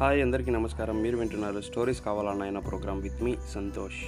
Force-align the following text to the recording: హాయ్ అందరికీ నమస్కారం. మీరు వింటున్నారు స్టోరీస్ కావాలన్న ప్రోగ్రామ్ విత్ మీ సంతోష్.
హాయ్ 0.00 0.22
అందరికీ 0.22 0.50
నమస్కారం. 0.50 1.02
మీరు 1.02 1.16
వింటున్నారు 1.16 1.60
స్టోరీస్ 1.60 2.00
కావాలన్న 2.00 2.58
ప్రోగ్రామ్ 2.58 3.02
విత్ 3.02 3.22
మీ 3.22 3.36
సంతోష్. 3.54 4.02